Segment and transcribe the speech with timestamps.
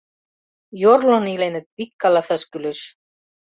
[0.81, 2.79] Йорлын иленыт, вик каласаш кӱлеш.